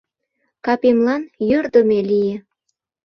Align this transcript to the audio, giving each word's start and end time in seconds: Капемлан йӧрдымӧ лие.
Капемлан 0.65 1.23
йӧрдымӧ 1.49 1.99
лие. 2.09 2.35